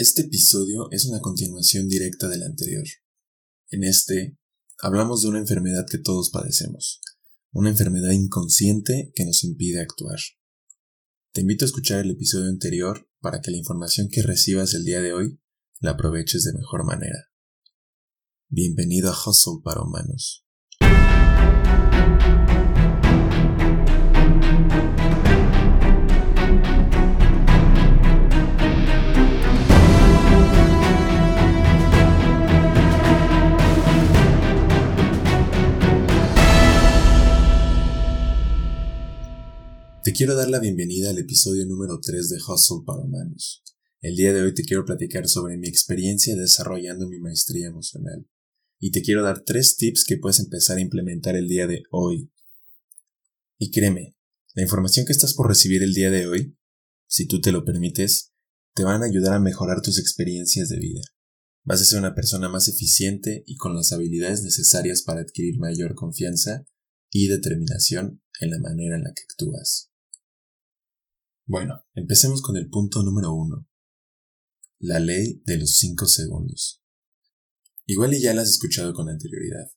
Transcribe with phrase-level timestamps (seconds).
[0.00, 2.86] Este episodio es una continuación directa del anterior.
[3.68, 4.38] En este,
[4.78, 7.02] hablamos de una enfermedad que todos padecemos,
[7.52, 10.18] una enfermedad inconsciente que nos impide actuar.
[11.34, 15.02] Te invito a escuchar el episodio anterior para que la información que recibas el día
[15.02, 15.38] de hoy
[15.80, 17.28] la aproveches de mejor manera.
[18.48, 20.46] Bienvenido a Hustle para Humanos.
[40.10, 43.62] Te quiero dar la bienvenida al episodio número 3 de Hustle para Humanos.
[44.00, 48.28] El día de hoy te quiero platicar sobre mi experiencia desarrollando mi maestría emocional.
[48.80, 52.32] Y te quiero dar tres tips que puedes empezar a implementar el día de hoy.
[53.56, 54.16] Y créeme,
[54.54, 56.58] la información que estás por recibir el día de hoy,
[57.06, 58.32] si tú te lo permites,
[58.74, 61.02] te van a ayudar a mejorar tus experiencias de vida.
[61.62, 65.94] Vas a ser una persona más eficiente y con las habilidades necesarias para adquirir mayor
[65.94, 66.66] confianza
[67.12, 69.89] y determinación en la manera en la que actúas.
[71.50, 73.68] Bueno, empecemos con el punto número uno.
[74.78, 76.80] La ley de los 5 segundos.
[77.86, 79.68] Igual y ya la has escuchado con anterioridad.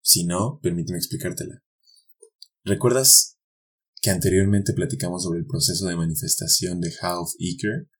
[0.00, 1.62] Si no, permíteme explicártela.
[2.64, 3.36] ¿Recuerdas
[4.00, 7.90] que anteriormente platicamos sobre el proceso de manifestación de Half Eker?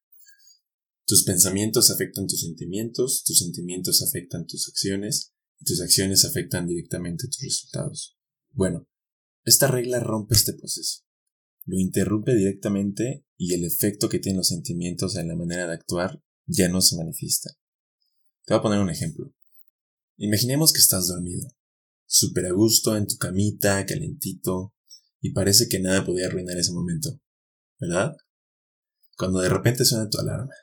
[1.05, 7.27] Tus pensamientos afectan tus sentimientos, tus sentimientos afectan tus acciones, y tus acciones afectan directamente
[7.27, 8.17] tus resultados.
[8.49, 8.87] Bueno,
[9.43, 11.04] esta regla rompe este proceso
[11.65, 16.21] lo interrumpe directamente y el efecto que tienen los sentimientos en la manera de actuar
[16.45, 17.51] ya no se manifiesta.
[18.45, 19.33] Te voy a poner un ejemplo.
[20.17, 21.49] Imaginemos que estás dormido,
[22.05, 24.73] súper a gusto en tu camita, calentito,
[25.19, 27.19] y parece que nada podía arruinar ese momento,
[27.79, 28.15] ¿verdad?
[29.17, 30.53] Cuando de repente suena tu alarma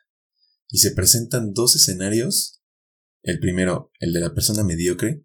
[0.69, 2.63] y se presentan dos escenarios,
[3.23, 5.25] el primero, el de la persona mediocre,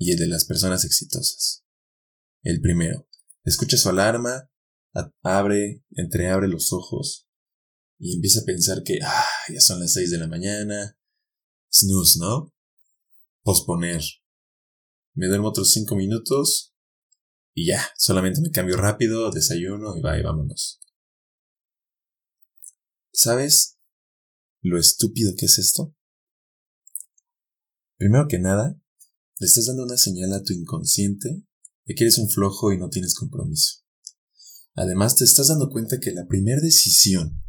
[0.00, 1.62] y el de las personas exitosas.
[2.42, 3.06] El primero,
[3.44, 4.50] Escucha su alarma,
[5.22, 7.28] abre, entreabre los ojos
[7.98, 10.98] y empieza a pensar que, ah, ya son las seis de la mañana.
[11.72, 12.54] Snooze, ¿no?
[13.42, 14.02] Posponer.
[15.14, 16.74] Me duermo otros cinco minutos
[17.54, 20.80] y ya, solamente me cambio rápido, desayuno y va y vámonos.
[23.12, 23.78] ¿Sabes
[24.62, 25.94] lo estúpido que es esto?
[27.96, 28.80] Primero que nada,
[29.38, 31.44] le estás dando una señal a tu inconsciente
[31.94, 33.80] que eres un flojo y no tienes compromiso.
[34.74, 37.42] Además, te estás dando cuenta que la primera decisión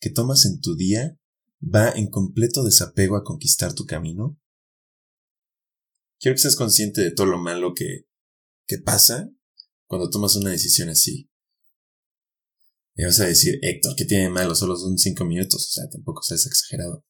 [0.00, 1.18] que tomas en tu día
[1.62, 4.40] va en completo desapego a conquistar tu camino.
[6.20, 8.06] Quiero que seas consciente de todo lo malo que,
[8.66, 9.30] que pasa
[9.86, 11.30] cuando tomas una decisión así.
[12.94, 14.54] Y vas a decir, Héctor, ¿qué tiene malo?
[14.54, 15.68] Solo son cinco minutos.
[15.68, 17.04] O sea, tampoco seas exagerado.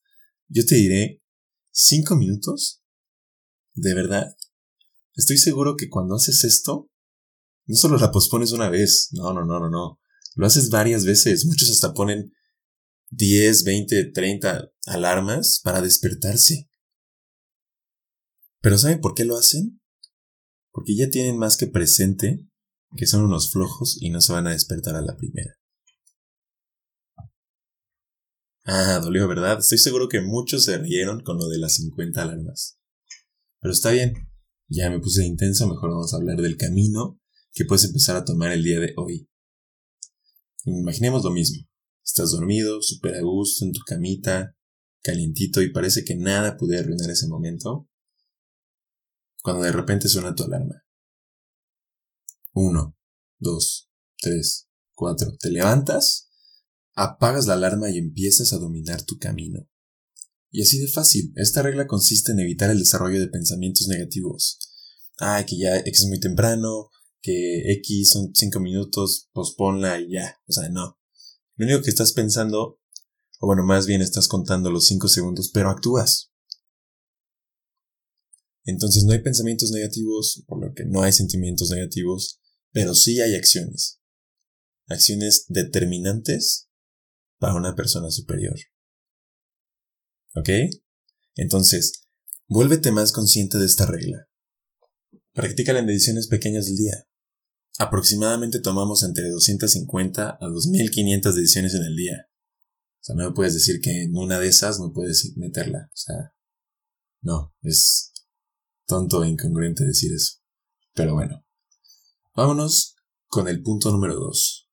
[0.49, 1.23] Yo te diré,
[1.71, 2.83] ¿cinco minutos?
[3.75, 4.37] ¿De verdad?
[5.19, 6.89] Estoy seguro que cuando haces esto,
[7.67, 10.01] no solo la pospones una vez, no, no, no, no, no.
[10.37, 11.45] Lo haces varias veces.
[11.45, 12.33] Muchos hasta ponen
[13.11, 16.71] 10, 20, 30 alarmas para despertarse.
[18.61, 19.81] Pero ¿saben por qué lo hacen?
[20.71, 22.47] Porque ya tienen más que presente
[22.97, 25.53] que son unos flojos y no se van a despertar a la primera.
[28.65, 29.59] Ah, dolió, ¿verdad?
[29.59, 32.79] Estoy seguro que muchos se rieron con lo de las 50 alarmas.
[33.61, 34.29] Pero está bien,
[34.69, 37.19] ya me puse intenso, mejor vamos a hablar del camino
[37.53, 39.29] que puedes empezar a tomar el día de hoy.
[40.65, 41.67] Imaginemos lo mismo.
[42.05, 44.55] Estás dormido, súper a gusto en tu camita,
[45.03, 47.89] calientito y parece que nada puede arruinar ese momento.
[49.43, 50.85] Cuando de repente suena tu alarma.
[52.53, 52.97] Uno,
[53.39, 55.37] dos, tres, cuatro.
[55.39, 56.31] Te levantas,
[56.95, 59.69] apagas la alarma y empiezas a dominar tu camino.
[60.51, 64.59] Y así de fácil, esta regla consiste en evitar el desarrollo de pensamientos negativos.
[65.19, 70.39] Ay, que ya X es muy temprano, que X son 5 minutos, posponla y ya.
[70.47, 70.99] O sea, no.
[71.57, 72.81] Lo único que estás pensando,
[73.41, 76.33] o bueno, más bien estás contando los 5 segundos, pero actúas.
[78.65, 82.41] Entonces no hay pensamientos negativos, por lo que no hay sentimientos negativos,
[82.71, 84.01] pero sí hay acciones.
[84.87, 86.69] Acciones determinantes
[87.39, 88.57] para una persona superior.
[90.39, 90.49] ¿Ok?
[91.37, 92.05] Entonces,
[92.49, 94.29] vuélvete más consciente de esta regla.
[95.33, 97.09] Practícala en decisiones pequeñas del día.
[97.79, 102.29] Aproximadamente tomamos entre 250 a 2500 decisiones en el día.
[103.01, 105.89] O sea, no me puedes decir que en una de esas no puedes meterla.
[105.93, 106.35] O sea,
[107.21, 108.13] no, es
[108.87, 110.39] tonto e incongruente decir eso.
[110.95, 111.47] Pero bueno,
[112.35, 112.97] vámonos
[113.27, 114.65] con el punto número 2.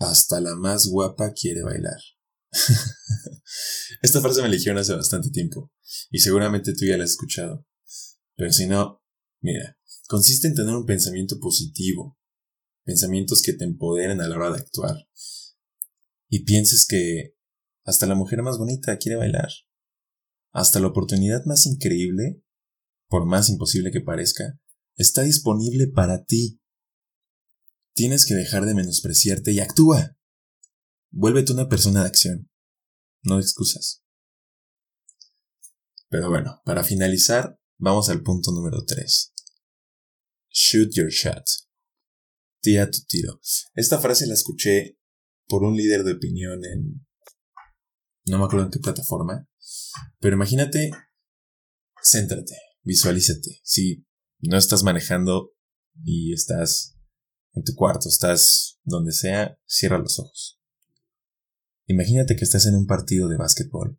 [0.00, 1.98] hasta la más guapa quiere bailar.
[4.02, 5.72] Esta frase me eligieron hace bastante tiempo,
[6.10, 7.66] y seguramente tú ya la has escuchado.
[8.36, 9.02] Pero si no,
[9.40, 9.78] mira,
[10.08, 12.18] consiste en tener un pensamiento positivo,
[12.84, 14.96] pensamientos que te empoderen a la hora de actuar,
[16.28, 17.34] y pienses que
[17.84, 19.50] hasta la mujer más bonita quiere bailar,
[20.52, 22.42] hasta la oportunidad más increíble,
[23.08, 24.58] por más imposible que parezca,
[24.96, 26.60] está disponible para ti.
[27.94, 30.17] Tienes que dejar de menospreciarte y actúa.
[31.10, 32.50] Vuélvete una persona de acción,
[33.22, 34.04] no excusas.
[36.08, 39.34] Pero bueno, para finalizar, vamos al punto número 3.
[40.50, 41.44] Shoot your shot.
[42.60, 43.40] Tira tu tiro.
[43.74, 44.98] Esta frase la escuché
[45.46, 47.06] por un líder de opinión en...
[48.26, 49.48] No me acuerdo en qué plataforma.
[50.18, 50.90] Pero imagínate,
[52.02, 53.60] céntrate, visualízate.
[53.62, 54.06] Si
[54.40, 55.54] no estás manejando
[56.04, 56.96] y estás
[57.52, 60.57] en tu cuarto, estás donde sea, cierra los ojos.
[61.88, 63.98] Imagínate que estás en un partido de básquetbol.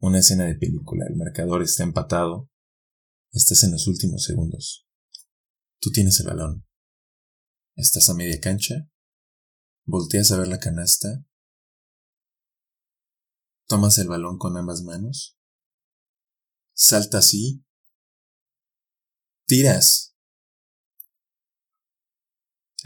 [0.00, 2.50] Una escena de película, el marcador está empatado,
[3.32, 4.86] estás en los últimos segundos.
[5.80, 6.66] Tú tienes el balón.
[7.76, 8.90] Estás a media cancha,
[9.84, 11.24] volteas a ver la canasta,
[13.68, 15.38] tomas el balón con ambas manos,
[16.74, 17.64] saltas así,
[19.46, 20.16] tiras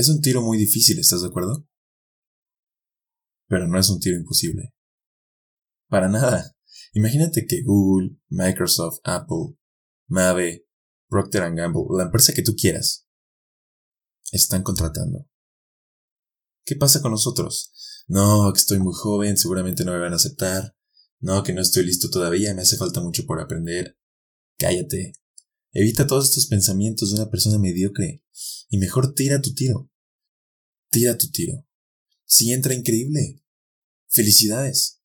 [0.00, 1.69] es un tiro muy difícil, ¿estás de acuerdo?
[3.50, 4.73] Pero no es un tiro imposible.
[5.88, 6.56] Para nada.
[6.94, 9.58] Imagínate que Google, Microsoft, Apple,
[10.06, 10.67] Mave,
[11.08, 13.08] Procter Gamble, la empresa que tú quieras,
[14.31, 15.29] están contratando.
[16.64, 17.73] ¿Qué pasa con nosotros?
[18.06, 20.76] No, que estoy muy joven, seguramente no me van a aceptar.
[21.19, 23.99] No, que no estoy listo todavía, me hace falta mucho por aprender.
[24.58, 25.14] Cállate.
[25.73, 28.23] Evita todos estos pensamientos de una persona mediocre
[28.69, 29.91] y mejor tira tu tiro
[30.91, 31.64] tira tu tiro.
[32.30, 33.42] Si entra increíble.
[34.06, 35.00] Felicidades.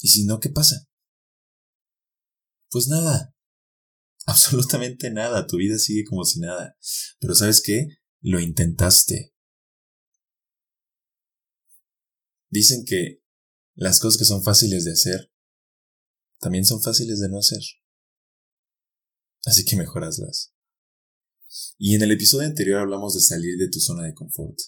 [0.00, 0.88] Y si no, ¿qué pasa?
[2.70, 3.36] Pues nada.
[4.26, 5.46] Absolutamente nada.
[5.46, 6.76] Tu vida sigue como si nada.
[7.20, 7.86] Pero ¿sabes qué?
[8.20, 9.32] Lo intentaste.
[12.50, 13.22] Dicen que
[13.76, 15.32] las cosas que son fáciles de hacer
[16.40, 17.62] también son fáciles de no hacer.
[19.44, 20.52] Así que mejoraslas.
[21.78, 24.58] Y en el episodio anterior hablamos de salir de tu zona de confort.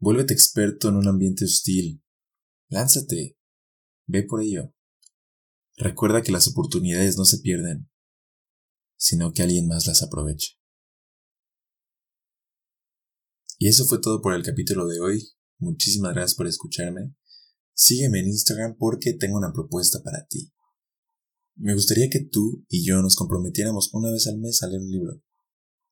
[0.00, 2.02] Vuélvete experto en un ambiente hostil.
[2.68, 3.38] Lánzate.
[4.06, 4.74] Ve por ello.
[5.76, 7.90] Recuerda que las oportunidades no se pierden,
[8.96, 10.58] sino que alguien más las aproveche.
[13.58, 15.28] Y eso fue todo por el capítulo de hoy.
[15.58, 17.14] Muchísimas gracias por escucharme.
[17.74, 20.50] Sígueme en Instagram porque tengo una propuesta para ti.
[21.56, 24.90] Me gustaría que tú y yo nos comprometiéramos una vez al mes a leer un
[24.90, 25.22] libro.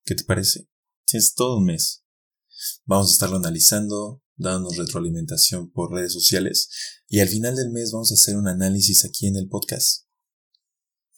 [0.04, 0.66] ¿Qué te parece?
[1.06, 2.06] Tienes todo un mes.
[2.84, 6.68] Vamos a estarlo analizando, dándonos retroalimentación por redes sociales
[7.06, 10.06] y al final del mes vamos a hacer un análisis aquí en el podcast.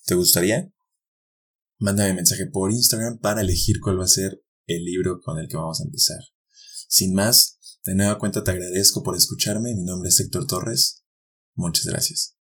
[0.07, 0.73] ¿Te gustaría?
[1.79, 5.57] Mándame mensaje por Instagram para elegir cuál va a ser el libro con el que
[5.57, 6.19] vamos a empezar.
[6.89, 9.75] Sin más, de nueva cuenta te agradezco por escucharme.
[9.75, 11.05] Mi nombre es Héctor Torres.
[11.55, 12.40] Muchas gracias.